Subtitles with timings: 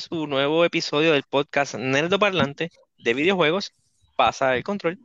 [0.00, 3.74] Su nuevo episodio del podcast Nerdo Parlante de videojuegos.
[4.16, 4.98] Pasa el control.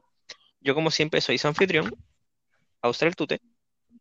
[0.62, 1.94] Yo, como siempre, soy su anfitrión,
[2.82, 3.42] Austral Tute.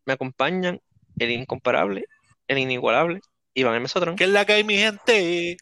[0.05, 0.79] Me acompañan
[1.19, 2.05] el incomparable,
[2.47, 3.19] el inigualable,
[3.53, 3.89] Iván M.
[3.89, 4.15] Sotrón.
[4.15, 5.57] ¿Qué es la que hay, mi gente?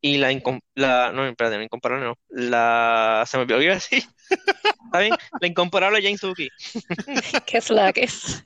[0.00, 2.14] Y la, incom- la no, espérate, la incomparable no.
[2.30, 4.02] La, se me olvidó que iba a decir.
[4.86, 5.14] ¿Está bien?
[5.42, 6.48] La incomparable James Suki.
[7.44, 8.42] ¿Qué es la que es?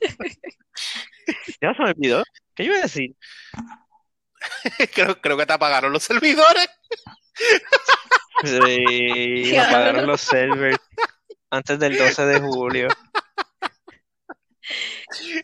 [1.61, 2.23] Ya se me olvidó.
[2.55, 3.15] ¿Qué iba a decir?
[4.93, 6.67] creo, creo que te apagaron los servidores.
[8.43, 10.79] Sí, me apagaron los servers
[11.49, 12.87] antes del 12 de julio.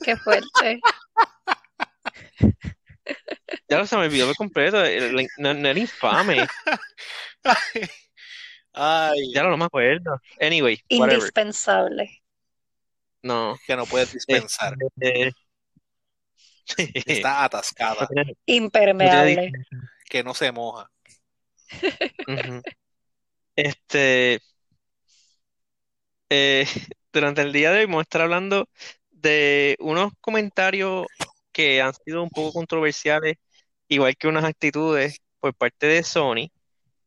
[0.03, 0.79] Qué fuerte.
[3.67, 4.77] Ya se me olvidó por completo.
[5.37, 6.47] No, no era infame.
[8.73, 10.19] Ay, Ya no me acuerdo.
[10.39, 11.15] Anyway, whatever.
[11.19, 12.21] Indispensable.
[13.21, 13.55] No.
[13.65, 14.75] que no puedes dispensar.
[14.79, 15.33] Este,
[17.05, 18.07] Está atascada,
[18.45, 19.51] Impermeable.
[20.09, 20.89] que no se moja.
[23.55, 24.39] Este,
[26.29, 26.65] eh,
[27.13, 28.69] durante el día de hoy vamos a estar hablando
[29.11, 31.07] de unos comentarios
[31.51, 33.35] que han sido un poco controversiales,
[33.87, 36.49] igual que unas actitudes por parte de Sony.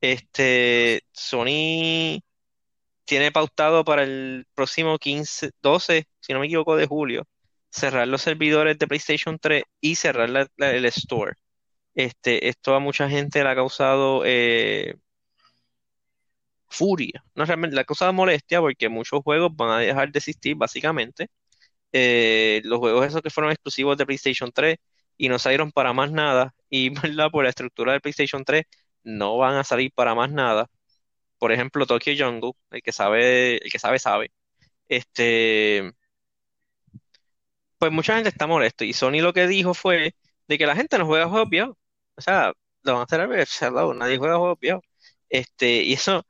[0.00, 2.20] Este, Sony
[3.04, 7.26] tiene pautado para el próximo 15, 12, si no me equivoco, de julio,
[7.72, 11.34] cerrar los servidores de PlayStation 3 y cerrar el store.
[11.94, 14.96] Este, esto a mucha gente le ha causado eh,
[16.68, 17.24] furia.
[17.34, 21.28] No realmente le ha causado molestia porque muchos juegos van a dejar de existir básicamente.
[21.92, 24.78] Eh, los juegos esos que fueron exclusivos de PlayStation 3
[25.18, 27.30] y no salieron para más nada y ¿verdad?
[27.30, 28.64] por la estructura del PlayStation 3
[29.04, 30.68] no van a salir para más nada.
[31.38, 34.32] Por ejemplo, Tokyo Jungle, el que sabe, el que sabe sabe.
[34.88, 35.92] Este,
[37.82, 40.14] pues mucha gente está molesto y Sony lo que dijo fue
[40.46, 41.76] de que la gente no juega juegos viejos.
[42.14, 42.52] O sea,
[42.84, 43.28] lo van a hacer al
[43.98, 44.84] nadie juega juegos viejos.
[45.28, 46.24] Este, y eso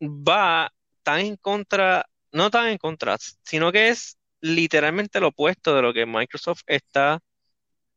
[0.00, 0.72] va
[1.02, 5.92] tan en contra, no tan en contra, sino que es literalmente lo opuesto de lo
[5.92, 7.20] que Microsoft está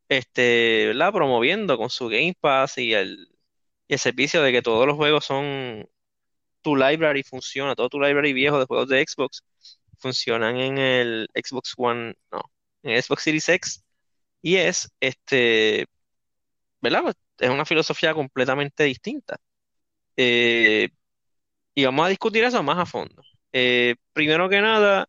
[0.09, 3.29] este, promoviendo con su Game Pass y el,
[3.87, 5.87] y el servicio de que todos los juegos son
[6.61, 9.43] tu library funciona, todo tu library viejo de juegos de Xbox
[9.99, 12.41] funcionan en el Xbox One, no,
[12.85, 13.83] en Xbox Series X
[14.41, 15.87] y es este,
[16.81, 17.03] ¿verdad?
[17.03, 19.37] Pues, es una filosofía completamente distinta.
[20.17, 20.89] Eh,
[21.75, 23.23] y vamos a discutir eso más a fondo.
[23.53, 25.07] Eh, primero que nada,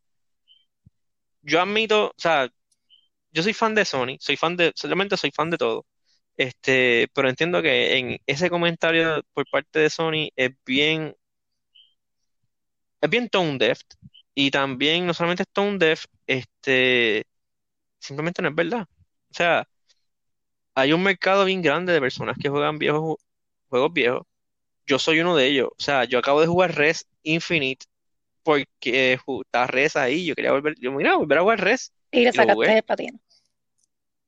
[1.43, 2.49] yo admito, o sea,
[3.33, 5.87] yo soy fan de Sony, soy fan de, solamente soy fan de todo.
[6.37, 11.17] Este, pero entiendo que en ese comentario por parte de Sony es bien,
[13.01, 13.81] es bien tone deaf.
[14.35, 17.25] Y también no solamente es tone deaf, este,
[18.07, 18.83] simplemente no es verdad.
[19.31, 19.69] O sea,
[20.75, 23.19] hay un mercado bien grande de personas que juegan viejos ju-
[23.69, 24.27] juegos viejos.
[24.87, 25.69] Yo soy uno de ellos.
[25.79, 27.87] O sea, yo acabo de jugar Res Infinite
[28.43, 30.27] porque ju- está Res ahí.
[30.27, 31.93] Yo quería volver, yo mira, volver a jugar Res.
[32.13, 32.85] Y le sacaste el.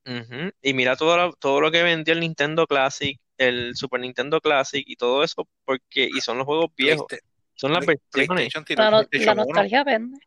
[0.06, 0.50] Ujú.
[0.62, 4.82] Y mira todo lo, todo lo que vendió el Nintendo Classic, el Super Nintendo Classic
[4.86, 7.06] y todo eso, porque, y son los juegos viejos,
[7.54, 8.28] son las versiones.
[8.74, 9.44] La, el no- la PlayStation 1.
[9.46, 10.18] nostalgia vende.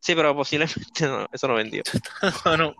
[0.00, 1.82] Sí, pero posiblemente no, eso no vendió.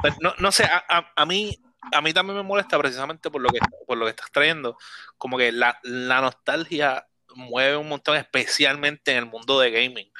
[0.00, 1.56] Pues no, no sé, a, a- a mí
[1.92, 3.58] a mí también me molesta precisamente por lo que
[3.88, 4.76] por lo que estás trayendo,
[5.18, 10.10] como que la, la nostalgia mueve un montón, especialmente en el mundo de gaming.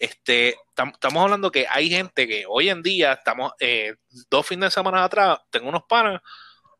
[0.00, 3.94] Este, tam- estamos hablando que hay gente que hoy en día, estamos eh,
[4.30, 6.20] dos fines de semana atrás, tengo unos panas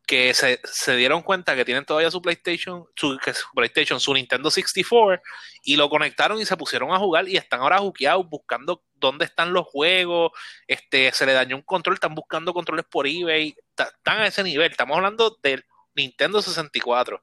[0.07, 3.19] que se, se dieron cuenta que tienen todavía su PlayStation, su,
[3.55, 5.23] PlayStation, su Nintendo 64
[5.65, 9.53] y lo conectaron y se pusieron a jugar y están ahora juqueados buscando dónde están
[9.53, 10.33] los juegos,
[10.67, 14.71] este, se le dañó un control, están buscando controles por eBay, están a ese nivel,
[14.71, 15.65] estamos hablando del
[15.95, 17.23] Nintendo 64.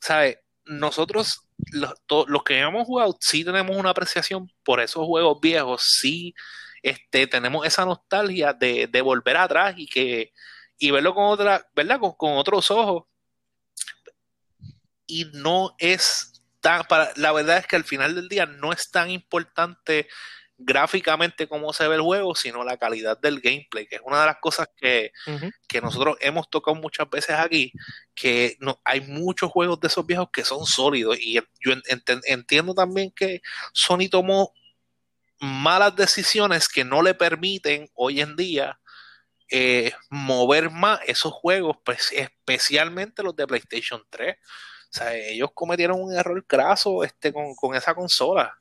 [0.00, 0.38] ¿Sabes?
[0.64, 1.94] Nosotros, los,
[2.28, 6.34] los que hemos jugado, sí tenemos una apreciación por esos juegos viejos, sí
[6.82, 10.32] este, tenemos esa nostalgia de, de volver atrás y que
[10.80, 12.00] y verlo con otra, ¿verdad?
[12.00, 13.04] Con, con otros ojos.
[15.06, 18.90] Y no es tan, para, la verdad es que al final del día no es
[18.90, 20.08] tan importante
[20.62, 24.26] gráficamente cómo se ve el juego, sino la calidad del gameplay, que es una de
[24.26, 25.10] las cosas que,
[25.66, 27.72] que nosotros hemos tocado muchas veces aquí,
[28.14, 32.20] que no, hay muchos juegos de esos viejos que son sólidos y yo en- enten-
[32.26, 33.40] entiendo también que
[33.72, 34.52] Sony tomó
[35.38, 38.78] malas decisiones que no le permiten hoy en día
[39.50, 44.36] eh, mover más esos juegos, pues, especialmente los de PlayStation 3.
[44.36, 48.54] O sea, ellos cometieron un error craso este, con, con esa consola.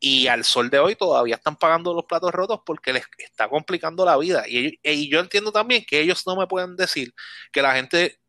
[0.00, 4.04] y al sol de hoy todavía están pagando los platos rotos porque les está complicando
[4.04, 4.44] la vida.
[4.48, 7.14] Y, y yo entiendo también que ellos no me pueden decir
[7.52, 8.20] que la gente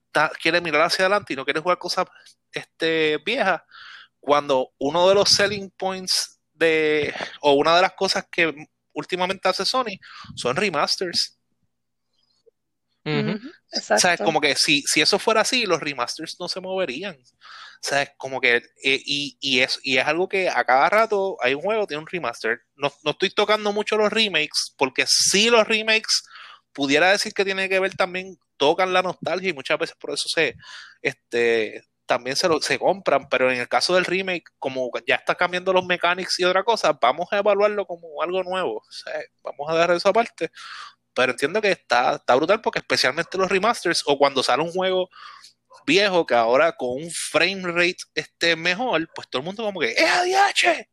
[0.42, 2.06] quiere mirar hacia adelante y no quiere jugar cosas
[2.52, 3.62] este, viejas,
[4.20, 9.66] cuando uno de los selling points de, o una de las cosas que últimamente hace
[9.66, 9.98] Sony
[10.36, 11.38] son remasters.
[13.06, 17.16] O sea, como que si, si eso fuera así, los remasters no se moverían.
[17.16, 20.90] O sea, es como que, eh, y, y, es, y es algo que a cada
[20.90, 22.62] rato hay un juego, tiene un remaster.
[22.76, 26.24] No, no estoy tocando mucho los remakes, porque si los remakes
[26.72, 30.30] pudiera decir que tiene que ver también, tocan la nostalgia y muchas veces por eso
[30.30, 30.56] se,
[31.02, 35.36] este, también se, lo, se compran, pero en el caso del remake, como ya está
[35.36, 38.78] cambiando los mechanics y otra cosa, vamos a evaluarlo como algo nuevo.
[38.78, 40.52] O sea, vamos a dar eso aparte.
[41.14, 45.10] Pero entiendo que está, está brutal porque especialmente los remasters o cuando sale un juego
[45.86, 49.92] viejo que ahora con un frame rate esté mejor, pues todo el mundo como que
[49.92, 50.88] ¡es ADH!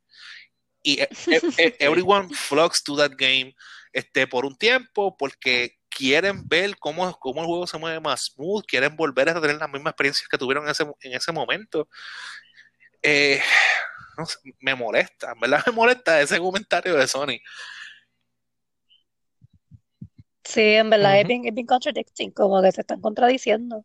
[0.82, 3.54] Y e, e, e, everyone flocks to that game
[3.92, 8.64] este, por un tiempo porque quieren ver cómo, cómo el juego se mueve más smooth,
[8.66, 11.88] quieren volver a tener las mismas experiencias que tuvieron en ese, en ese momento.
[13.02, 13.42] Eh,
[14.60, 17.40] me molesta, en verdad me molesta ese comentario de Sony.
[20.44, 23.84] Sí, en verdad es, bien, es bien contradicting, como que se están contradiciendo.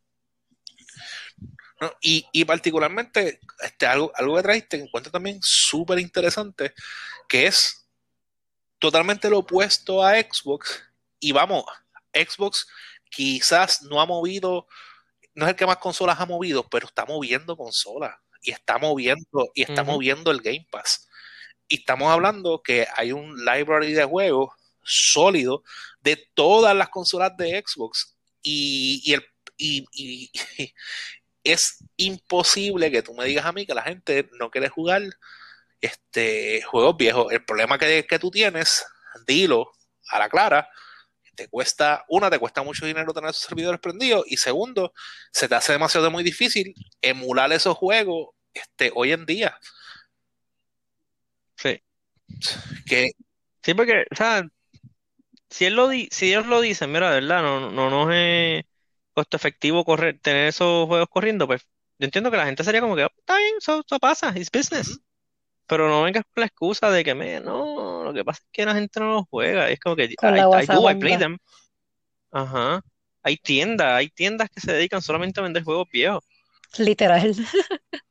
[2.01, 6.73] y, y, particularmente, este, algo, algo que trajiste encuentro también súper interesante,
[7.27, 7.87] que es
[8.79, 10.83] totalmente lo opuesto a Xbox.
[11.19, 11.65] Y vamos,
[12.13, 12.67] Xbox
[13.09, 14.67] quizás no ha movido,
[15.33, 19.51] no es el que más consolas ha movido, pero está moviendo consolas y está moviendo
[19.53, 21.09] y está moviendo el Game Pass.
[21.67, 24.51] Y estamos hablando que hay un library de juegos
[24.85, 25.63] sólido
[26.01, 29.25] de todas las consolas de Xbox y, y, el,
[29.57, 30.31] y,
[31.43, 35.01] es imposible que tú me digas a mí que la gente no quiere jugar
[35.81, 37.31] este, juegos viejos.
[37.31, 38.85] El problema que, que tú tienes,
[39.27, 39.71] dilo
[40.09, 40.69] a la clara,
[41.35, 44.93] te cuesta, una, te cuesta mucho dinero tener esos servidores prendidos y segundo,
[45.31, 49.59] se te hace demasiado muy difícil emular esos juegos este, hoy en día.
[51.57, 51.81] Sí.
[52.85, 53.11] Que,
[53.63, 54.43] sí, porque, o sea,
[55.55, 58.65] si, él lo di si ellos lo dicen, mira, de verdad, no, no, no es
[59.13, 61.61] costo efectivo correr, tener esos juegos corriendo, pues
[61.97, 64.99] yo entiendo que la gente sería como que, oh, está bien, eso, pasa, es business.
[65.65, 68.65] Pero no vengas con la excusa de que, me, no, lo que pasa es que
[68.65, 69.69] la gente no los juega.
[69.69, 71.37] Es como que, I, do, I play them.
[72.31, 72.81] Ajá.
[73.23, 76.23] Hay tiendas, hay tiendas que se dedican solamente a vender juegos viejos.
[76.77, 77.33] Literal.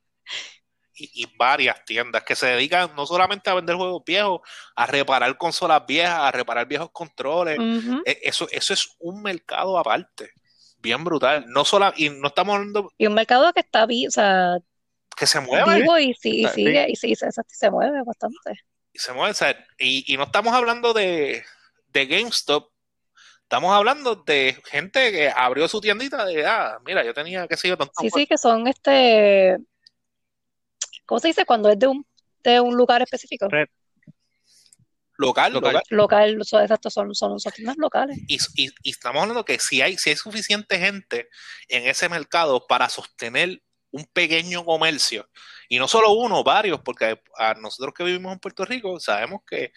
[0.96, 4.41] y, varias tiendas que se dedican no solamente a vender juegos viejos,
[4.76, 7.58] a reparar consolas viejas, a reparar viejos controles.
[8.05, 10.31] E, eso, eso es un mercado aparte,
[10.79, 11.44] bien brutal.
[11.49, 12.91] No solo, y no estamos hablando.
[12.99, 14.58] Y un mercado que está o sea,
[15.17, 15.81] que se mueve.
[15.81, 18.61] Vivo y, sí, y sigue, y sí, se, se, mueve bastante.
[18.93, 21.44] Y se mueve, o sea, y, y no estamos hablando de,
[21.88, 22.75] de GameStop,
[23.44, 27.69] Estamos hablando de gente que abrió su tiendita de, ah, mira, yo tenía, qué sé
[27.69, 27.93] yo, tanto.
[28.00, 29.58] Sí, sí, que son este,
[31.06, 32.06] ¿Cómo se dice cuando es de un,
[32.43, 33.49] de un lugar específico?
[35.17, 35.83] Local, local.
[35.91, 38.19] Local, exacto, son, son, son locales.
[38.27, 41.29] Y, y, estamos hablando que si hay, si hay suficiente gente
[41.69, 45.29] en ese mercado para sostener un pequeño comercio,
[45.69, 49.73] y no solo uno, varios, porque a nosotros que vivimos en Puerto Rico sabemos que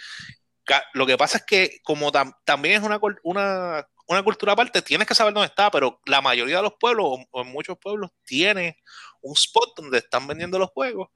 [0.93, 2.11] lo que pasa es que como
[2.43, 6.57] también es una, una, una, cultura aparte, tienes que saber dónde está, pero la mayoría
[6.57, 8.77] de los pueblos, o, en muchos pueblos, tiene
[9.21, 11.09] un spot donde están vendiendo los juegos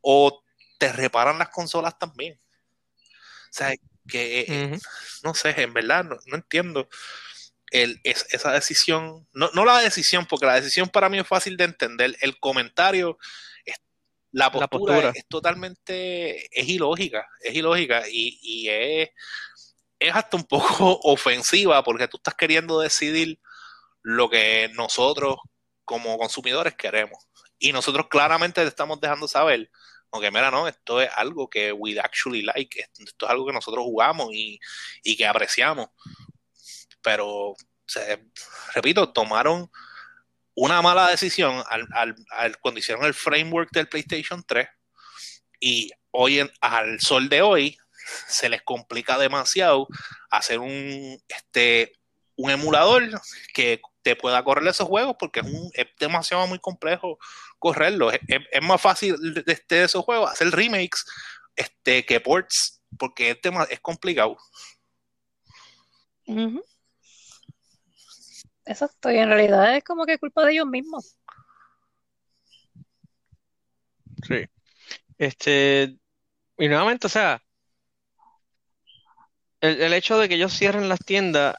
[0.00, 0.42] o
[0.78, 2.40] te reparan las consolas también.
[3.04, 3.74] O sea,
[4.06, 4.78] que eh,
[5.22, 6.88] no sé, en verdad no, entiendo
[7.70, 11.64] el, esa decisión, no, no, la decisión, porque la decisión para mí es fácil de
[11.64, 13.18] entender, el comentario,
[14.32, 15.12] la, postura.
[15.14, 19.10] Es, totalmente, es ilógica, es ilógica y, y es,
[19.98, 23.40] es hasta un poco ofensiva porque tú estás queriendo decidir
[24.02, 25.36] lo que nosotros
[25.84, 27.26] como consumidores queremos.
[27.58, 29.70] Y nosotros claramente le estamos dejando saber,
[30.12, 33.84] aunque mira, no, esto es algo que we actually like, esto es algo que nosotros
[33.84, 34.60] jugamos y,
[35.16, 35.88] que apreciamos.
[37.02, 37.56] Pero,
[38.74, 39.70] repito, tomaron
[40.54, 41.86] una mala decisión al,
[42.30, 44.68] al, cuando hicieron el framework del PlayStation 3
[45.60, 47.78] y hoy en, al sol de hoy
[48.26, 49.88] se les complica demasiado
[50.30, 51.92] hacer un este
[52.36, 53.02] un emulador
[53.52, 57.18] que te pueda correr esos juegos porque es, un, es demasiado muy complejo
[57.58, 58.10] correrlo.
[58.12, 58.22] Es,
[58.62, 61.04] más fácil de, este, esos juegos hacer remakes
[61.56, 64.36] este, que ports, porque este es complicado.
[68.64, 71.16] Exacto, y en realidad es como que culpa de ellos mismos.
[74.26, 74.46] Sí.
[75.16, 75.96] Este,
[76.56, 77.42] Y nuevamente, o sea,
[79.60, 81.56] el, hecho de que ellos cierren las tiendas,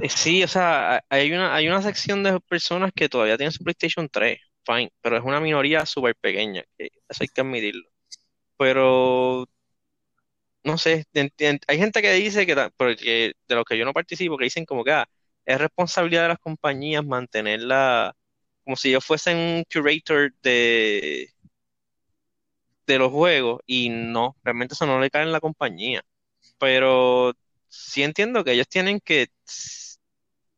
[0.00, 3.64] eh, sí, o sea, hay una, hay una sección de personas que todavía tienen su
[3.64, 7.88] PlayStation 3, fine, pero es una minoría súper pequeña, que eso hay que admitirlo.
[8.58, 9.46] Pero,
[10.62, 11.04] no sé,
[11.66, 14.84] hay gente que dice que, porque de los que yo no participo, que dicen como
[14.84, 15.06] que ah,
[15.44, 18.14] es responsabilidad de las compañías mantenerla
[18.64, 21.33] como si ellos fuesen un curator de,
[22.86, 26.02] de los juegos, y no, realmente eso no le cae en la compañía.
[26.58, 27.34] Pero
[27.68, 29.28] sí entiendo que ellos tienen que,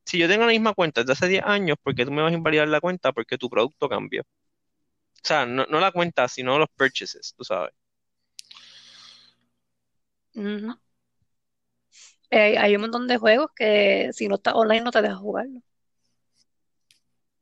[0.05, 2.33] si yo tengo la misma cuenta desde hace 10 años, ¿por qué tú me vas
[2.33, 3.13] a invalidar la cuenta?
[3.13, 4.23] Porque tu producto cambió.
[4.23, 7.73] O sea, no, no la cuenta, sino los purchases, tú sabes.
[10.37, 10.79] Ujú.
[12.31, 15.61] Eh, hay un montón de juegos que si no estás online no te dejas jugarlo.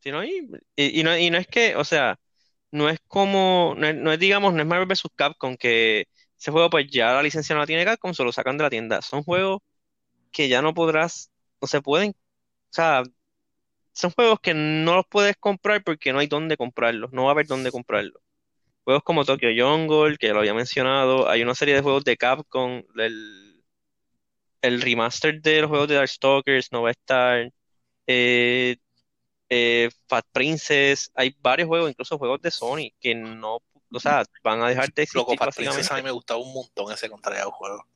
[0.00, 2.18] Si no, y, y- y no, y no es que, o sea,
[2.74, 5.04] no es como, no es, digamos, no es Marvel vs.
[5.16, 6.06] Capcom, que
[6.38, 8.70] ese juego pues ya la licencia no la tiene Capcom, se lo sacan de la
[8.70, 9.00] tienda.
[9.02, 9.60] Son juegos
[10.32, 11.30] que ya no podrás,
[11.62, 12.14] no se pueden, o
[12.70, 13.04] sea,
[13.92, 17.32] son juegos que no los puedes comprar porque no hay dónde comprarlos, no va a
[17.32, 18.22] haber dónde comprarlos.
[18.84, 22.82] Juegos como Tokyo Jungle, que lo había mencionado, hay una serie de juegos de Capcom,
[22.98, 23.64] el,
[24.62, 27.50] el remaster de los juegos de Darkstalkers no va a estar,
[28.06, 28.76] eh,
[29.56, 33.60] eh, Fat Princess, hay varios juegos, incluso juegos de Sony, que no,
[33.92, 36.92] o sea, van a dejar de Loco, Fat Princess a mí me gustaba un montón
[36.92, 37.86] ese contrario juego.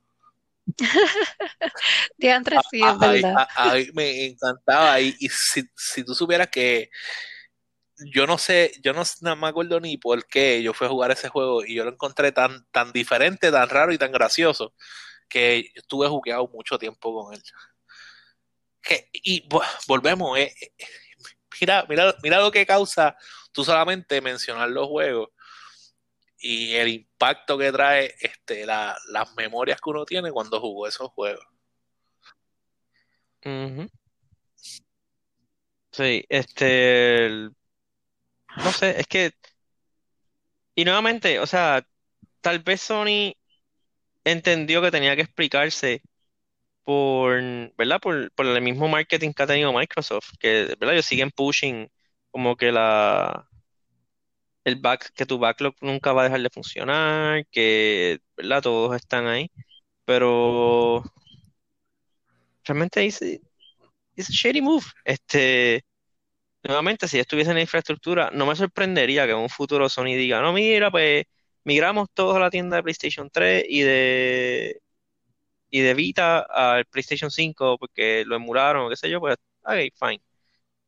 [2.17, 3.35] Diantre, sí, es A, a- verdad.
[3.57, 5.01] a- a mí me encantaba.
[5.01, 6.91] Y, y si, si tú supieras que
[8.13, 11.11] yo no sé, yo no, no me acuerdo ni por qué yo fui a jugar
[11.11, 14.73] ese juego y yo lo encontré tan, tan diferente, tan raro y tan gracioso
[15.29, 17.43] que estuve jugueado mucho tiempo con él.
[18.81, 20.55] Que- y vo- volvemos, eh,
[21.61, 23.17] mira, mira, mira lo que causa
[23.53, 25.31] tú solamente mencionar los juegos
[26.41, 31.11] y el impacto que trae este, la- las memorias que uno tiene cuando jugó esos
[31.11, 31.45] juegos.
[33.45, 33.89] Ujú.
[35.93, 37.51] Sí, este,
[38.57, 39.33] no sé, es que,
[40.75, 41.87] y nuevamente, o sea,
[42.41, 43.35] tal vez Sony
[44.25, 46.03] entendió que tenía que explicarse
[46.89, 47.43] por,
[47.77, 48.01] ¿verdad?
[48.01, 50.95] Por, por el mismo marketing que ha tenido Microsoft, que, ¿verdad?
[50.95, 51.91] Ellos siguen pushing
[52.31, 53.47] como que la,
[54.65, 58.63] el back, que tu backlog nunca va a dejar de funcionar, que, ¿verdad?
[58.63, 59.51] Todos están ahí,
[60.07, 61.03] pero
[62.65, 63.43] realmente dice,
[64.17, 64.85] es shady move.
[65.05, 65.85] Este,
[66.63, 70.41] nuevamente, si estuviese en la infraestructura, no me sorprendería que en un futuro Sony diga,
[70.43, 71.25] no, mira, pues
[71.65, 74.81] migramos todos a la tienda de PlayStation 3 y de
[75.71, 79.75] y de Vita al PlayStation 5 porque lo emularon o qué sé yo, pues, ok,
[79.99, 80.21] fine.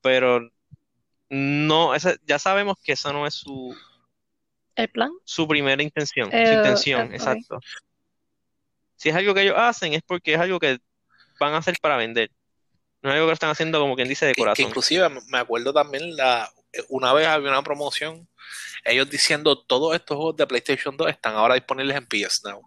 [0.01, 0.49] Pero
[1.29, 3.77] no, esa- ya sabemos que eso no es su,
[4.75, 5.11] El plan.
[5.25, 7.61] su primera intención, su Eh, intención, eh, exacto.
[8.97, 10.79] Si es algo que ellos hacen es porque es algo que
[11.39, 12.31] van a hacer para vender.
[13.03, 14.67] No es algo que lo están haciendo como quien dice de Que, que corazón.
[14.67, 16.51] inclusive me acuerdo también la
[16.89, 18.29] una vez había una promoción
[18.85, 22.63] ellos diciendo todos estos juegos de PlayStation 2 están ahora disponibles en PS Now.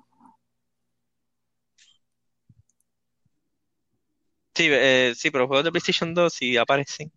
[4.56, 7.12] Sí, eh, sí, pero los juegos de PlayStation 2 sí aparecen.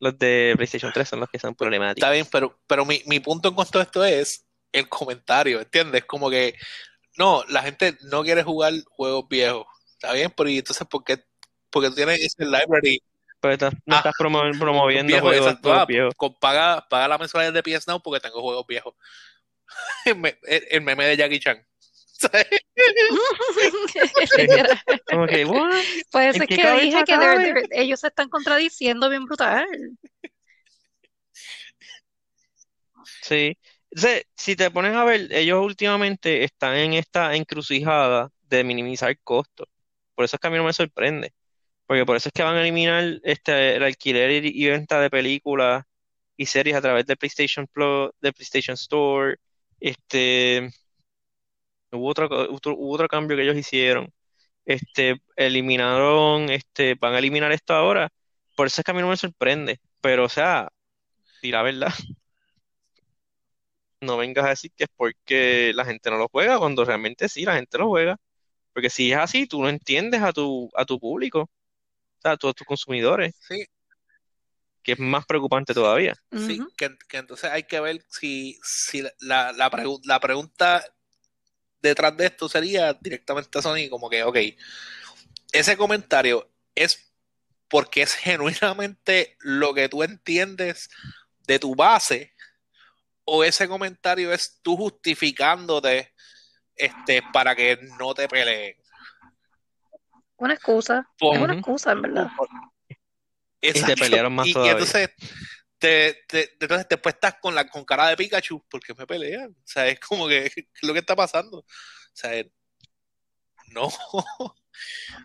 [0.00, 1.98] Los de PlayStation 3 son los que son problemáticos.
[2.06, 6.04] Está bien, pero, pero mi, mi punto en cuanto a esto es el comentario, ¿entiendes?
[6.04, 6.56] Como que
[7.16, 9.66] no, la gente no quiere jugar juegos viejos.
[9.92, 11.24] Está bien, pero ¿y entonces por qué?
[11.70, 13.00] Porque tú tienes ese library
[13.40, 15.68] Pero estás- no Ah, estás promo- promoviendo viejo, juegos, exacto.
[15.68, 16.14] juegos Ah, viejos.
[16.16, 18.94] con- paga, paga la mensualidad de PS Now porque tengo juegos viejos.
[20.70, 21.64] el meme de Jackie Chan.
[25.10, 25.44] Como que?
[26.10, 27.26] Pues ¿En es qué que dije que cabe?
[27.36, 29.66] they're- they're- ellos se están contradiciendo bien brutal.
[33.22, 33.56] Sí.
[34.36, 39.68] Si te pones a ver, ellos últimamente están en esta encrucijada de minimizar costos.
[40.14, 41.32] Por eso es que a mí no me sorprende.
[41.86, 45.10] Porque por eso es que van a eliminar este, el alquiler y, y venta de
[45.10, 45.84] películas
[46.36, 49.36] y series a través de PlayStation Plus, de PlayStation Store.
[49.80, 50.70] Este,
[51.96, 54.12] hubo otro, otro- hubo otro cambio que ellos hicieron.
[54.66, 58.10] Este, eliminaron, este, van a eliminar esto ahora.
[58.56, 59.80] Por eso es que a mí no me sorprende.
[60.00, 60.68] Pero, o sea,
[61.42, 61.92] di la verdad.
[64.00, 67.44] No vengas a decir que es porque la gente no lo juega, cuando realmente sí,
[67.44, 68.16] la gente lo juega.
[68.72, 71.50] Porque si es así, tú no entiendes a tu, a tu público, o
[72.22, 73.64] sea, a todos tus consumidores, Sí,
[74.82, 76.14] que es más preocupante todavía.
[76.32, 80.84] sí, que, que entonces hay que ver si, si la, la, pregu- la pregunta
[81.88, 84.36] detrás de esto sería directamente a Sony, como que, ok,
[85.52, 87.12] ese comentario es
[87.68, 90.90] porque es genuinamente lo que tú entiendes
[91.46, 92.34] de tu base
[93.24, 96.12] o ese comentario es tú justificándote
[96.76, 98.76] este, para que no te peleen.
[100.36, 101.08] Una excusa.
[101.20, 102.30] Es una excusa, en verdad.
[103.60, 104.72] Y te pelearon más y, todavía.
[104.72, 105.10] y entonces,
[106.28, 109.50] te, entonces después estás con la con cara de Pikachu porque me pelean.
[109.50, 111.58] O sea, es como que ¿qué es lo que está pasando.
[111.58, 111.66] O
[112.12, 112.50] sea, eh,
[113.68, 113.88] no.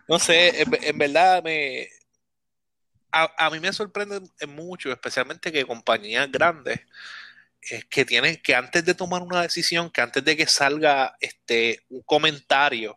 [0.08, 1.90] No sé, en, verdad me.
[3.12, 6.80] A, a mí me sorprende mucho, especialmente que compañías grandes
[7.62, 11.80] es que tienen que antes de tomar una decisión, que antes de que salga este
[11.90, 12.96] un comentario,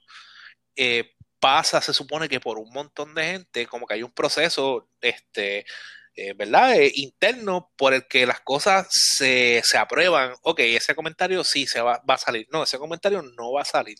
[0.77, 4.89] eh, pasa, se supone que por un montón de gente, como que hay un proceso,
[5.01, 5.67] este,
[6.15, 6.75] eh, ¿verdad?
[6.81, 10.35] Eh, interno por el que las cosas se, se aprueban.
[10.43, 12.47] Ok, ese comentario sí se va, va a salir.
[12.53, 13.99] No, ese comentario no va a salir.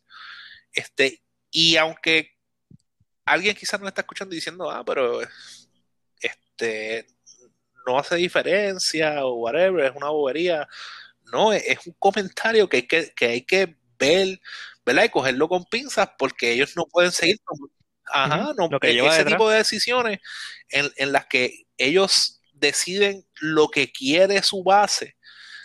[0.73, 2.33] Este, y aunque
[3.25, 5.21] alguien quizás no está escuchando diciendo, ah, pero
[6.21, 7.07] este
[7.87, 10.69] no hace diferencia o whatever, es una bobería.
[11.33, 14.41] No, es, un comentario que hay que, que hay que ver,
[14.85, 15.05] ¿verdad?
[15.05, 17.39] Y cogerlo con pinzas porque ellos no pueden seguir
[18.13, 19.35] Ajá, no, lo que e- lleva ese detrás.
[19.35, 20.19] tipo de decisiones
[20.69, 25.17] en, en las que ellos deciden lo que quiere su base,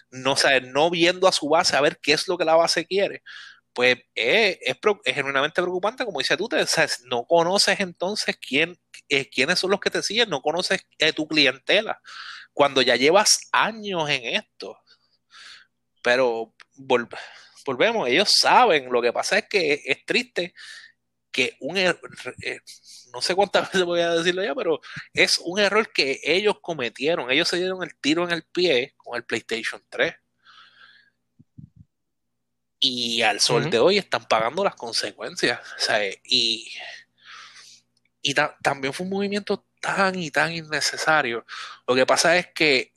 [0.10, 2.56] no, o sea, no viendo a su base a ver qué es lo que la
[2.56, 3.22] base quiere,
[3.74, 8.36] pues es, es, es genuinamente preocupante, como dice tú, te, o sea, no conoces entonces
[8.38, 12.02] quién, eh, quiénes son los que te siguen, no conoces eh, tu clientela,
[12.54, 14.80] cuando ya llevas años en esto.
[16.02, 17.10] Pero vol-
[17.66, 20.54] volvemos, ellos saben, lo que pasa es que es triste
[21.38, 22.00] que un er-
[22.42, 22.60] eh,
[23.14, 24.82] no sé cuántas veces voy a decirlo ya, pero
[25.14, 27.30] es un error que ellos cometieron.
[27.30, 30.16] Ellos se dieron el tiro en el pie con el PlayStation 3.
[32.80, 35.60] Y al sol de hoy están pagando las consecuencias.
[35.78, 36.68] O sea, y
[38.22, 41.46] y ta- también fue un movimiento tan y tan innecesario.
[41.88, 42.94] Lo que pasa es que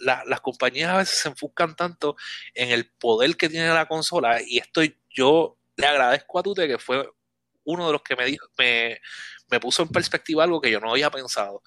[0.00, 2.16] la- las compañías a veces se enfocan tanto
[2.54, 6.78] en el poder que tiene la consola y esto yo le agradezco a Tute que
[6.78, 7.08] fue
[7.64, 9.00] uno de los que me dijo, me,
[9.50, 11.62] me puso en perspectiva algo que yo no había pensado.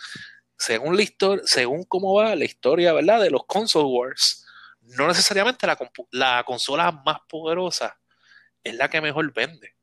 [0.58, 3.22] Según la historia, según cómo va la historia, ¿verdad?
[3.22, 4.46] De los console wars,
[4.82, 5.78] no necesariamente la,
[6.12, 8.00] la consola más poderosa
[8.64, 9.76] es la que mejor vende.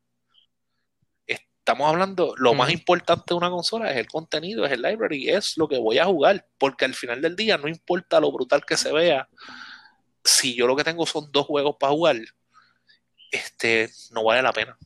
[1.25, 2.77] Estamos hablando, lo más Ujú.
[2.77, 6.05] importante de una consola es el contenido, es el library, es lo que voy a
[6.05, 9.27] jugar, porque al final del día no importa lo brutal que se vea,
[10.23, 12.17] si yo lo que tengo son dos juegos para jugar,
[13.31, 14.77] este, no vale la pena.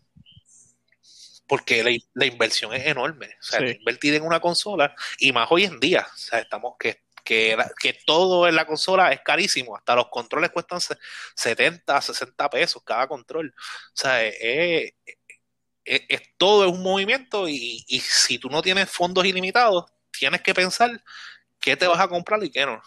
[1.50, 3.36] Porque la, la inversión es enorme.
[3.42, 3.76] O sea, Sí.
[3.80, 7.98] invertir en una consola, y más hoy en día, o sea, estamos que, que, que
[8.06, 10.96] todo en la consola es carísimo, hasta los controles cuestan se-
[11.36, 13.54] 70, 60 pesos cada control.
[13.58, 14.94] O sea, es, es-
[15.86, 19.86] es- es- todo es un movimiento y, y si tú no tienes fondos ilimitados,
[20.18, 20.92] tienes que pensar
[21.60, 22.82] qué te vas a comprar y qué no.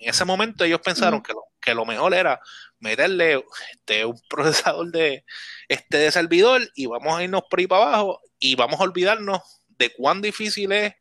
[0.00, 1.22] En ese momento ellos pensaron Mm.
[1.22, 2.40] que, lo, que lo mejor era
[2.80, 5.24] meterle este, un procesador de,
[5.68, 9.42] este, de servidor y vamos a irnos por ahí para abajo y vamos a olvidarnos
[9.68, 10.94] de cuán difícil es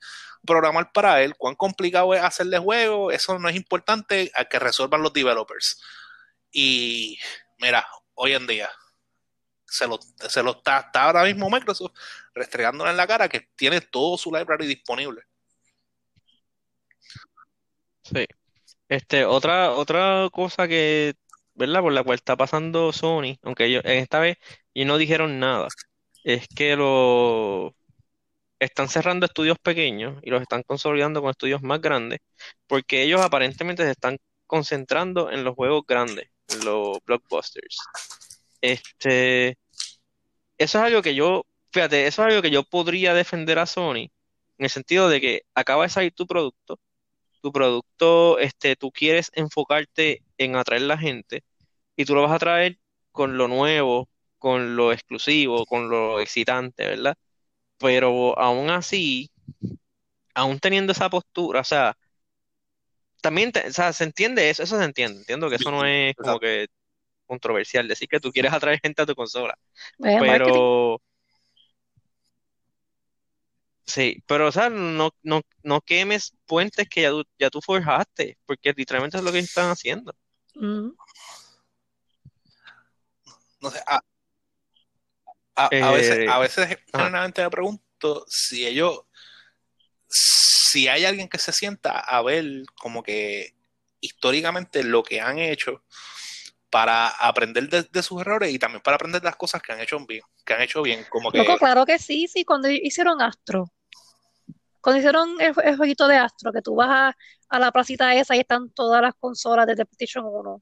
[0.45, 5.01] programar para él, cuán complicado es hacerle juego, eso no es importante a que resuelvan
[5.01, 5.81] los developers.
[6.51, 7.19] Y
[7.59, 8.69] mira, hoy en día
[9.65, 11.91] se lo, se lo está, está ahora mismo Microsoft
[12.33, 15.23] restregándole en la cara que tiene todo su library disponible.
[18.03, 18.25] Sí.
[18.87, 21.15] Este, otra, otra cosa que,
[21.57, 21.81] ¿verdad?
[21.81, 24.37] Por la cual está pasando Sony, aunque ellos, esta vez,
[24.73, 25.67] y no dijeron nada,
[26.23, 27.75] es que lo
[28.59, 32.19] están cerrando estudios pequeños y los están consolidando con estudios más grandes,
[32.67, 34.17] porque ellos aparentemente se están
[34.47, 37.77] concentrando en los juegos grandes, en los blockbusters.
[38.61, 39.57] Este,
[40.57, 44.09] eso es algo que yo, fíjate, eso es algo que yo podría defender a Sony,
[44.59, 46.79] en el sentido de que acaba de salir tu producto
[47.41, 51.43] tu producto, este, tú quieres enfocarte en atraer la gente
[51.95, 52.79] y tú lo vas a traer
[53.11, 57.15] con lo nuevo, con lo exclusivo, con lo excitante, ¿verdad?
[57.79, 59.31] Pero aún así,
[60.35, 61.97] aún teniendo esa postura, o sea,
[63.21, 66.15] también, te- o sea, se entiende eso, eso se entiende, entiendo que eso no es
[66.17, 66.67] como que
[67.27, 69.57] controversial, decir que tú quieres atraer gente a tu consola,
[70.03, 70.63] Eh, marketing.
[70.65, 71.01] pero
[73.85, 78.37] Sí, pero o sea, no, no, no quemes puentes que ya tú, ya tú forjaste,
[78.45, 80.13] porque literalmente es lo que están haciendo.
[80.59, 80.91] Mm.
[83.61, 83.99] No sé, a,
[85.55, 89.01] a, a Eh, veces, a veces generalmente me pregunto si ellos,
[90.07, 93.55] si hay alguien que se sienta a ver como que
[93.99, 95.83] históricamente lo que han hecho
[96.69, 99.79] para aprender de, de sus errores y también para aprender de las cosas que han
[99.79, 103.21] hecho bien, que han hecho bien, como que Loco, claro que sí, sí, cuando hicieron
[103.21, 103.71] Astro,
[104.81, 107.17] cuando hicieron el, el jueguito de Astro, que tú vas a,
[107.49, 110.61] a la placita esa y están todas las consolas desde PlayStation 1.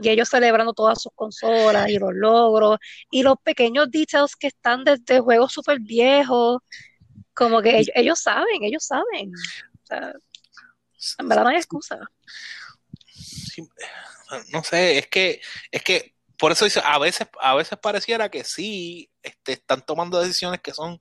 [0.00, 2.78] y ellos celebrando todas sus consolas y los logros
[3.10, 6.58] y los pequeños details que están desde juegos súper viejos,
[7.34, 9.32] como que ellos, ellos saben, ellos saben.
[9.82, 10.12] O sea,
[11.18, 11.98] en verdad no hay excusa.
[13.06, 13.68] Sí,
[14.52, 18.44] no sé, es que, es que, por eso dice, a veces, a veces pareciera que
[18.44, 20.98] sí, este, están tomando decisiones que son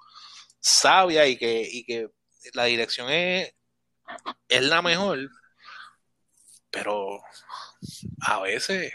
[0.59, 2.09] sabias y que, y que
[2.53, 3.53] la dirección es,
[4.47, 5.29] es la mejor,
[6.71, 7.21] pero
[8.21, 8.93] a veces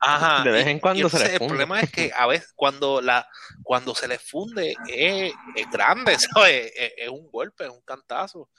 [0.00, 0.42] Ajá.
[0.44, 1.48] De vez en cuando se El funde.
[1.48, 3.26] problema es que a veces cuando la
[3.62, 6.72] cuando se les funde es, es grande, ¿sabes?
[6.76, 8.50] Es, es un golpe, es un cantazo.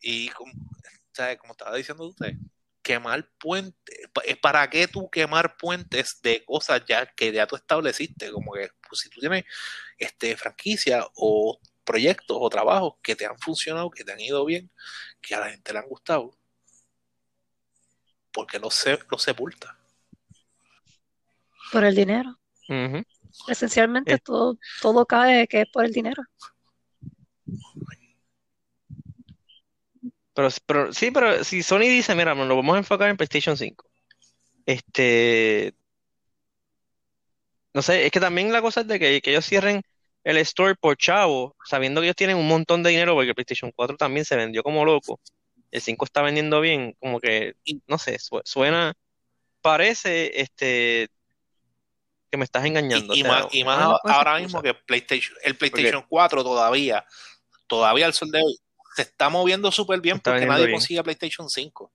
[0.00, 0.52] Y como,
[1.12, 1.38] ¿sabes?
[1.38, 2.34] como estaba diciendo usted,
[2.82, 4.08] quemar puentes,
[4.40, 8.30] ¿para qué tú quemar puentes de cosas ya que ya tú estableciste?
[8.30, 9.44] Como que pues, si tú tienes
[9.98, 14.70] este franquicia o proyectos o trabajos que te han funcionado, que te han ido bien,
[15.20, 16.36] que a la gente le han gustado,
[18.32, 19.76] porque los, se, los sepulta.
[21.72, 22.38] Por el dinero.
[23.48, 24.18] Esencialmente Eh.
[24.18, 26.22] todo, todo cae que es por el dinero.
[30.34, 33.56] Pero, pero sí, pero si Sony dice, mira, nos lo vamos a enfocar en PlayStation
[33.56, 33.86] 5.
[34.66, 35.74] Este,
[37.74, 39.82] no sé, es que también la cosa es de que, que ellos cierren
[40.24, 43.72] el store por chavo, sabiendo que ellos tienen un montón de dinero, porque el PlayStation
[43.74, 45.20] 4 también se vendió como loco.
[45.70, 47.54] El 5 está vendiendo bien, como que,
[47.86, 48.92] no sé, su- suena,
[49.62, 51.08] parece, este,
[52.30, 53.14] que me estás engañando.
[53.14, 57.04] Y, y o sea, más, y más ahora mismo que PlayStation, el PlayStation 4 todavía,
[57.66, 58.56] todavía al sol de hoy,
[59.04, 60.76] se está moviendo súper bien Está porque nadie bien.
[60.76, 61.92] consigue PlayStation 5.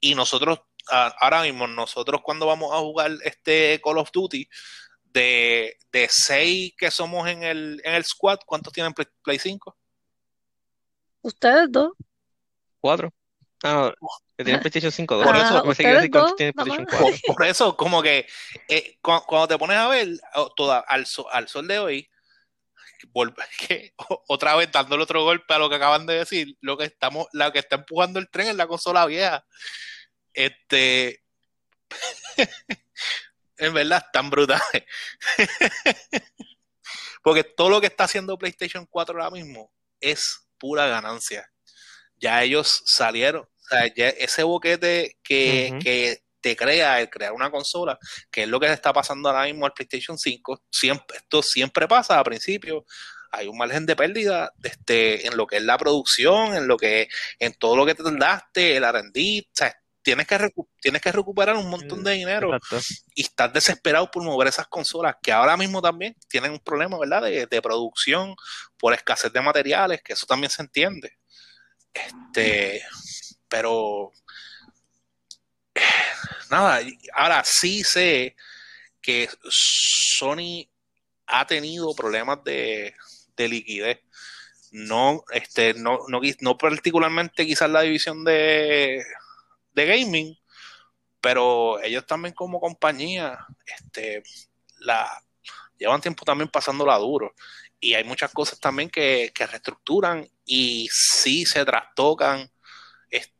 [0.00, 0.60] Y nosotros,
[0.90, 4.48] ahora mismo, nosotros cuando vamos a jugar este Call of Duty,
[5.04, 9.76] de, de seis que somos en el, en el squad, ¿cuántos tienen Play, Play 5?
[11.22, 11.92] Ustedes dos.
[12.80, 13.12] Cuatro.
[13.64, 15.24] Ah, no, que tienen PlayStation 5 dos.
[15.26, 16.86] Por Ah, eso, me sé que iba a decir ustedes cuántos dos, tienen nada PlayStation
[16.92, 17.00] más.
[17.00, 17.18] 4.
[17.26, 18.26] Por, por eso, como que
[18.68, 22.08] eh, cu- cuando, te pones a ver, oh, toda, al, so- al sol de hoy,
[23.68, 23.94] que,
[24.28, 27.52] otra vez dándole otro golpe a lo que acaban de decir, lo que estamos, la
[27.52, 29.44] que está empujando el tren es la consola vieja.
[30.32, 31.22] Este,
[33.56, 34.84] en verdad, están brutales.
[37.22, 41.50] Porque todo lo que está haciendo PlayStation 4 ahora mismo es pura ganancia.
[42.16, 47.50] Ya ellos salieron, o sea, ya ese boquete que, que te crea el crear una
[47.50, 47.98] consola,
[48.30, 52.18] que es lo que está pasando ahora mismo al PlayStation 5, siempre, esto siempre pasa
[52.18, 52.84] a principio.
[53.30, 57.08] Hay un margen de pérdida este, en lo que es la producción, en lo que,
[57.38, 61.56] en todo lo que te tardaste, el R&D, o sea, tienes que, tienes que recuperar
[61.56, 62.80] un montón de dinero Exacto.
[63.14, 67.22] y estás desesperado por mover esas consolas que ahora mismo también tienen un problema, ¿verdad?
[67.22, 68.34] De, de producción
[68.78, 71.18] por escasez de materiales, que eso también se entiende.
[71.92, 72.82] Este,
[73.48, 74.12] pero
[76.50, 76.80] nada,
[77.14, 78.36] ahora sí sé
[79.00, 80.68] que Sony
[81.26, 82.94] ha tenido problemas de,
[83.36, 84.00] de liquidez.
[84.70, 89.02] No, este, no, no, no particularmente quizás la división de,
[89.72, 90.36] de gaming,
[91.20, 94.22] pero ellos también como compañía, este,
[94.80, 95.08] la
[95.78, 97.34] llevan tiempo también pasándola duro.
[97.80, 102.50] Y hay muchas cosas también que, que reestructuran y sí se trastocan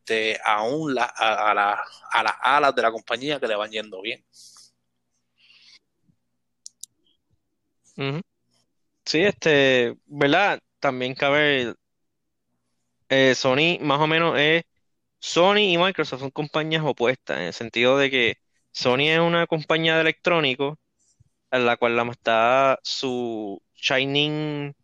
[0.08, 3.70] este, aún la, a, a, la, a las alas de la compañía que le van
[3.70, 4.24] yendo bien.
[9.04, 10.60] Sí, este, ¿verdad?
[10.78, 11.74] También cabe,
[13.08, 14.64] eh, Sony más o menos es,
[15.18, 18.36] Sony y Microsoft son compañías opuestas, en el sentido de que
[18.70, 20.78] Sony es una compañía de electrónicos,
[21.50, 24.74] en la cual la más está su Shining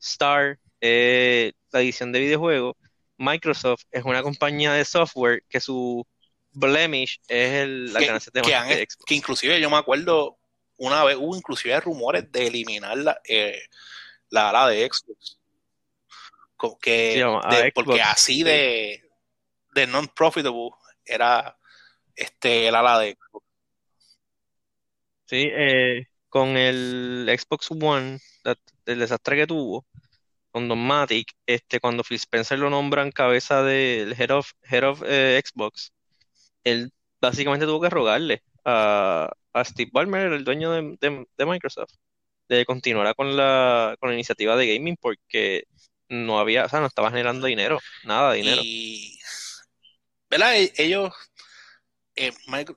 [0.00, 2.76] Star, eh, la edición de videojuegos.
[3.16, 6.06] Microsoft es una compañía de software que su
[6.52, 9.04] blemish es el, la Que- ganancia de, que, han- de Xbox.
[9.06, 10.38] que inclusive yo me acuerdo
[10.76, 13.60] una vez hubo inclusive rumores de eliminar la, eh,
[14.30, 15.38] la ala de Xbox.
[16.56, 18.42] Co- Que, Sí, vamos, a de- Xbox, porque así sí.
[18.42, 19.02] de,
[19.74, 20.70] de non-profitable
[21.04, 21.56] era
[22.16, 23.46] este el ala de Xbox.
[25.26, 28.20] Sí, eh, con el Xbox One,
[28.86, 29.86] el desastre que tuvo
[30.54, 35.02] con Don Matic, este, cuando Phil Spencer lo nombran cabeza del head of, head of
[35.04, 35.92] eh, Xbox,
[36.62, 39.28] él básicamente tuvo que rogarle a,
[39.64, 41.94] Steve Ballmer, el dueño de, de- de Microsoft,
[42.48, 45.64] de continuar con la, con la iniciativa de gaming porque
[46.08, 48.62] no había, o sea, no estaba generando dinero, nada de dinero.
[48.64, 49.18] Y,
[50.30, 50.54] ¿verdad?
[50.54, 51.12] E- Ellos,
[52.14, 52.32] eh,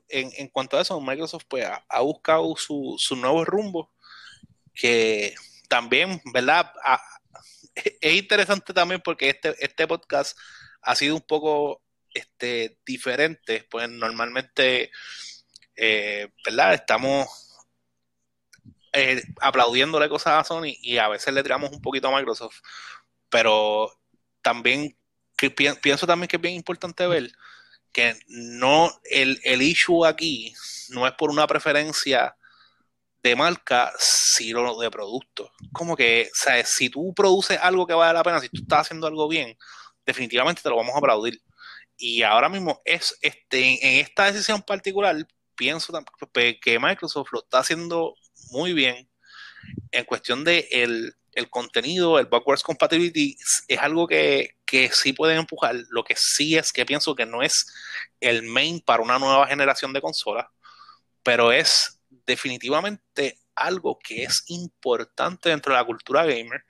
[0.08, 3.92] en, cuanto a eso, Microsoft pues, ha, buscado su, su nuevo rumbo,
[4.74, 5.32] que
[5.68, 6.72] también, ¿verdad?
[8.00, 10.38] Es interesante también porque este, este podcast
[10.82, 14.90] ha sido un poco este, diferentes, pues normalmente,
[15.76, 16.74] eh, ¿verdad?
[16.74, 17.28] Estamos
[18.92, 22.60] eh, aplaudiéndole cosas a Sony y a veces le tiramos un poquito a Microsoft,
[23.28, 23.92] pero
[24.42, 24.96] también
[25.80, 27.30] pienso también que es bien importante ver
[27.92, 30.52] que no el, el issue aquí
[30.90, 32.36] no es por una preferencia
[33.28, 35.50] de marca, sino de producto.
[35.72, 39.06] Como que, sea, si tú produces algo que vale la pena, si tú estás haciendo
[39.06, 39.56] algo bien,
[40.04, 41.42] definitivamente te lo vamos a aplaudir.
[41.96, 45.16] Y ahora mismo es este en esta decisión particular
[45.58, 45.92] pienso
[46.62, 48.14] que Microsoft lo está haciendo
[48.50, 49.10] muy bien
[49.90, 53.36] en cuestión de el, el contenido, el backwards compatibility
[53.66, 55.74] es algo que, que, sí pueden empujar.
[55.90, 57.66] Lo que sí es que pienso que no es
[58.20, 60.46] el main para una nueva generación de consolas,
[61.22, 66.64] pero es definitivamente algo que es importante dentro de la cultura gamer,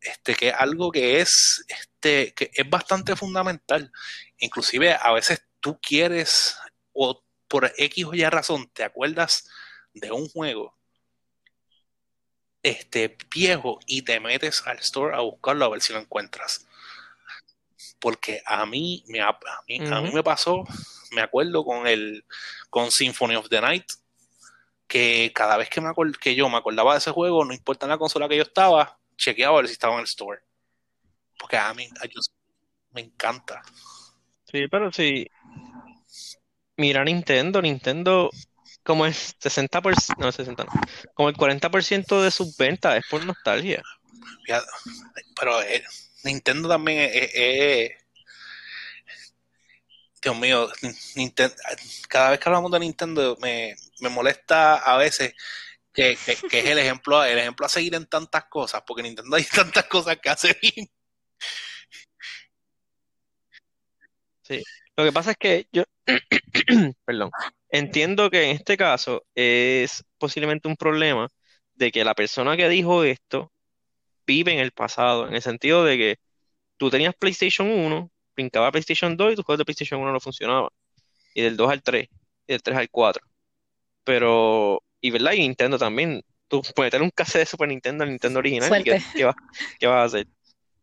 [0.00, 3.90] este, que es algo que es, este, que es bastante fundamental.
[4.38, 6.56] Inclusive a veces tú quieres,
[6.92, 9.48] o por X o Y razón, te acuerdas
[9.94, 10.78] de un juego
[12.62, 16.66] este, viejo y te metes al store a buscarlo a ver si lo encuentras.
[18.00, 19.80] Porque a mí me, a mí,
[20.12, 20.64] me pasó,
[21.12, 22.24] me acuerdo con el
[22.70, 23.86] con Symphony of the Night,
[24.88, 27.90] que cada vez que, me que yo me acordaba de ese juego, no importa en
[27.90, 30.40] la consola que yo estaba, chequeaba a ver si estaba en el store.
[31.38, 31.88] Porque a mí
[32.92, 33.62] me encanta.
[34.44, 35.28] Sí, pero sí.
[36.76, 38.30] Mira Nintendo, Nintendo
[38.88, 40.70] como el 60%, no 60 no,
[41.12, 43.82] como el 40% de sus ventas es por nostalgia.
[45.38, 45.84] pero eh,
[46.24, 47.90] Nintendo también es,
[50.22, 50.68] Dios mío,
[51.16, 51.54] Nintendo,
[52.08, 53.74] cada vez que hablamos de Nintendo me,
[54.10, 55.34] molesta a veces
[55.92, 59.84] que, es el ejemplo, el ejemplo a seguir en tantas cosas, porque Nintendo hay tantas
[59.84, 60.88] cosas que hace bien.
[64.42, 64.62] Sí,
[64.96, 65.84] lo que pasa es que yo,
[67.04, 67.30] perdón,
[67.70, 71.28] entiendo que en este caso es posiblemente un problema
[71.74, 73.52] de que la persona que dijo esto
[74.26, 76.16] vive en el pasado, en el sentido de que
[76.78, 80.70] tú tenías PlayStation 1, brincaba PlayStation 2 y tus juegos de PlayStation 1 no funcionaban,
[81.34, 82.08] y del 2 al 3,
[82.46, 83.26] y del 3 al 4.
[84.04, 88.10] Pero, y verdad, y Nintendo también, tú puedes tener un cassette de Super Nintendo al
[88.10, 89.02] Nintendo original, ¿qué,
[89.80, 90.26] qué, vas a hacer?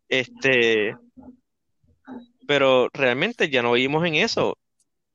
[0.08, 0.94] Este,
[2.46, 4.58] pero realmente ya no vivimos en eso.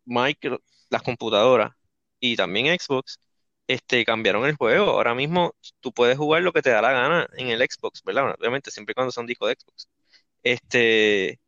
[0.06, 1.72] Micro, las computadoras
[2.20, 3.20] y también Xbox
[3.68, 4.92] este, cambiaron el juego.
[4.92, 8.36] Ahora mismo tú puedes jugar lo que te da la gana en el Xbox, ¿verdad?
[8.40, 9.88] Obviamente, siempre y cuando son discos de Xbox.
[10.44, 11.40] Este,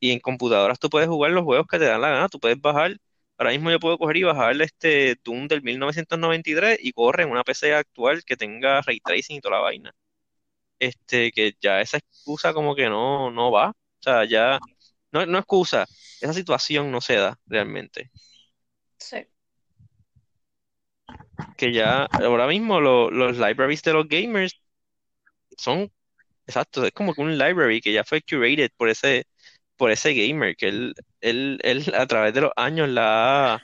[0.00, 2.28] y en computadoras tú puedes jugar los juegos que te dan la gana.
[2.28, 2.96] Tú puedes bajar.
[3.38, 7.44] Ahora mismo yo puedo coger y bajar este Doom del 1993 y corre en una
[7.44, 9.94] PC actual que tenga ray tracing y toda la vaina.
[10.78, 13.70] Este, que ya esa excusa como que no, no va.
[13.70, 14.58] O sea, ya
[15.12, 15.86] no, no excusa,
[16.20, 18.10] esa situación no se da realmente.
[18.98, 19.26] Sí.
[21.56, 24.60] Que ya ahora mismo los libraries de los gamers
[25.56, 25.92] son,
[26.46, 29.26] exacto, es como que un library que ya fue curated por ese,
[29.80, 33.62] por ese gamer, que él, él, él a través de los años la,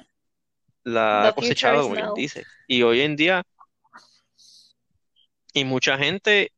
[0.82, 2.42] la ha cosechado, como él dice.
[2.66, 3.42] Y hoy en día,
[5.52, 6.52] y mucha gente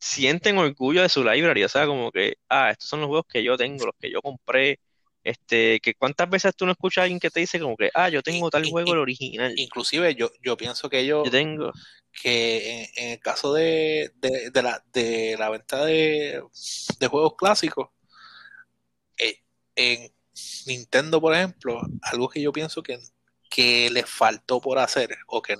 [0.00, 3.44] sienten orgullo de su library, o sea, como que, ah, estos son los juegos que
[3.44, 4.80] yo tengo, los que yo compré,
[5.22, 8.08] este, que cuántas veces tú no escuchas a alguien que te dice como que, ah,
[8.08, 9.54] yo tengo tal juego, el original.
[9.56, 11.70] Inclusive yo, yo pienso que yo, tengo.
[12.20, 14.10] que en, el caso de,
[14.54, 16.42] la, de la venta de,
[17.08, 17.90] juegos clásicos,
[19.76, 20.12] en
[20.66, 22.98] Nintendo, por ejemplo, algo que yo pienso que,
[23.50, 25.56] que les faltó por hacer o que,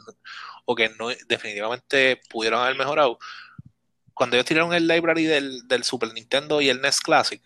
[0.64, 3.18] o que no definitivamente pudieron haber mejorado
[4.14, 7.42] cuando ellos tiraron el library del, Super Nintendo y el NES Classic,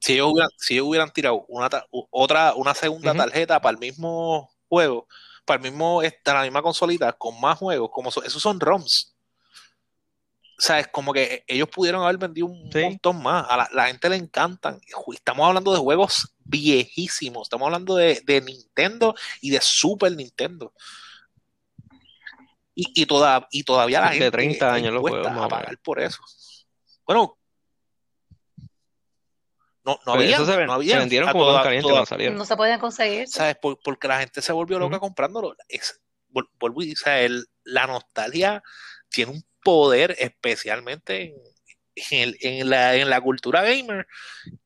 [0.00, 1.68] si ellos hubieran, si hubieran tirado una
[2.10, 5.08] otra, una segunda tarjeta para el mismo juego,
[5.44, 9.16] para el mismo, esta, la misma consolita, con más juegos, como esos son ROMs.
[10.58, 13.46] O sea, es como que ellos pudieron haber vendido un montón más.
[13.48, 14.80] A la, gente le encantan.
[15.14, 17.46] Estamos hablando de juegos viejísimos.
[17.46, 20.72] Estamos hablando de, de Nintendo y de Super Nintendo.
[22.74, 26.20] Y, toda, y todavía la gente de 30 años lo a pagar por eso.
[27.04, 27.36] Bueno,
[29.84, 30.94] no, no había, se, no había.
[30.94, 32.36] Se vendieron como toda, calientes no salieron.
[32.36, 33.26] No se podían conseguir.
[33.26, 33.56] ¿Sabes?
[33.60, 35.56] porque la gente se volvió loca comprándolo.
[35.66, 36.94] Es, vuelvo y
[37.64, 38.62] la nostalgia
[39.08, 41.34] tiene un poder especialmente
[42.10, 44.06] en, en, la, en la cultura gamer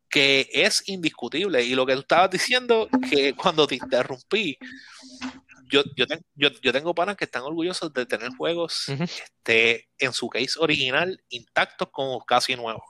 [0.08, 1.60] que es indiscutible.
[1.64, 4.56] Y lo que tú estabas diciendo, que cuando te interrumpí,
[5.68, 6.04] yo, yo,
[6.36, 11.20] yo, yo, tengo panas que están orgullosos de tener juegos este, en su case original
[11.30, 12.84] intactos como casi nuevos.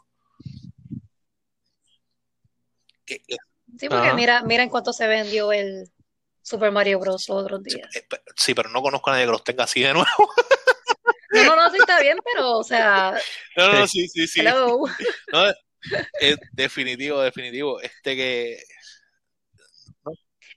[3.07, 5.91] Sí, porque mira, mira en cuánto se vendió el
[6.43, 7.27] Super Mario Bros.
[7.27, 7.89] los otros días.
[7.97, 10.07] Eh, Sí, pero no conozco a nadie que los tenga así de nuevo.
[11.33, 13.15] No, no, sí está bien, pero, o sea,
[13.57, 14.41] No, no, sí, sí, sí.
[14.41, 14.85] hello.
[15.33, 15.51] No,
[16.21, 17.81] es definitivo, definitivo.
[17.81, 18.63] Este que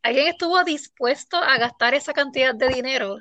[0.04, 3.18] ¿Alguien estuvo dispuesto a gastar esa cantidad de dinero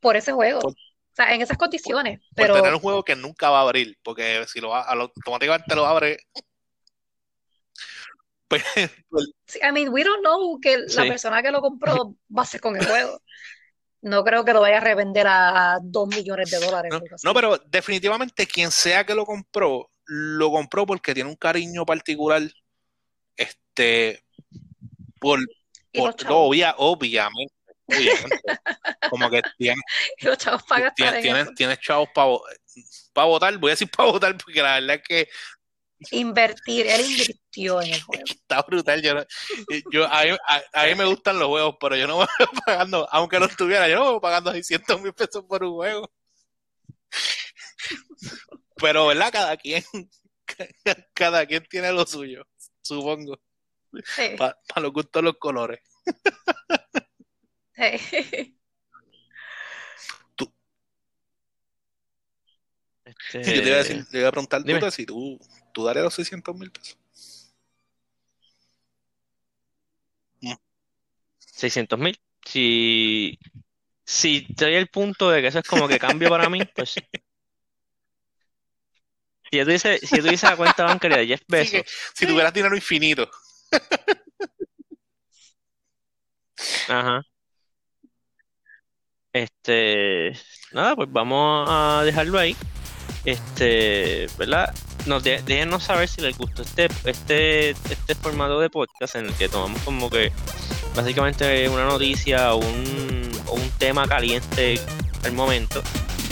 [0.00, 0.60] por ese juego?
[0.60, 2.20] Por- O sea, en esas condiciones.
[2.20, 5.74] por Pero tener un juego que nunca va a abrir, porque si lo a- automáticamente
[5.74, 6.18] lo abre,
[8.48, 8.62] pues,
[9.46, 11.08] sí, I mean, we don't know que la Sí.
[11.08, 13.20] persona que lo compró va a hacer con el juego.
[14.02, 16.90] No creo que lo vaya a revender a dos millones de dólares.
[16.92, 21.84] no, no, pero definitivamente quien sea que lo compró, lo compró porque tiene un cariño
[21.84, 22.42] particular,
[23.36, 24.24] este,
[25.18, 25.40] por,
[25.92, 27.54] por chavos, obvia, obviamente,
[27.86, 28.40] obviamente,
[29.10, 29.80] como que tiene,
[30.22, 31.52] los chavos para gastar tiene, en tiene, eso.
[31.56, 35.28] tiene chavos para votar, voy a decir para votar porque la verdad es que
[36.12, 38.24] Invertir, él invirtió en el juego.
[38.24, 39.02] está brutal.
[39.02, 39.24] Yo, no-
[39.90, 42.46] yo, a, mí, a, a mí me gustan los juegos, pero yo no me voy
[42.66, 46.10] pagando, aunque lo tuviera, yo no me voy pagando 600 mil pesos por un juego.
[48.76, 49.30] Pero, ¿verdad?
[49.32, 49.84] Cada quien,
[51.14, 52.46] cada quien tiene lo suyo,
[52.82, 53.38] supongo.
[54.04, 55.80] Sí, Para los gustos, los colores.
[57.74, 58.56] sí.
[63.04, 64.90] Este, yo te iba a decir, te iba a preguntar, dime.
[64.90, 65.38] si tú,
[65.72, 66.96] tú darías los 600 mil pesos.
[71.60, 72.18] 600 mil.
[72.44, 73.38] Si,
[74.04, 77.00] si estoy al punto de que eso es como que cambio para mí, pues sí.
[79.52, 81.82] Si tú dices, si tú dices la cuenta bancaria de Jeff Bezos,
[82.14, 83.28] si tuvieras dinero infinito.
[86.88, 87.22] ajá.
[89.32, 90.32] Este,
[90.72, 92.56] nada, pues vamos a dejarlo ahí.
[93.24, 94.74] Este, ¿verdad?
[95.06, 99.34] Nos de- déjenos saber si les gustó este, este, este formato de podcast en el
[99.34, 100.32] que tomamos como que
[100.94, 104.80] básicamente una noticia o un, o un tema caliente
[105.24, 105.82] al momento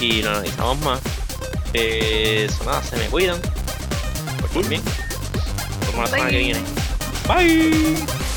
[0.01, 1.01] y lo analizamos más.
[1.75, 3.40] Eh, eso nada, se me cuidan.
[4.53, 4.83] Por bien.
[4.85, 6.61] Nos vemos la semana que viene.
[7.27, 8.28] Bye.